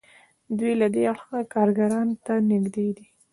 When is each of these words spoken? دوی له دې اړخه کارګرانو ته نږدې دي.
دوی 0.57 0.73
له 0.81 0.87
دې 0.93 1.03
اړخه 1.13 1.39
کارګرانو 1.53 2.15
ته 2.25 2.33
نږدې 2.51 2.87
دي. 2.97 3.07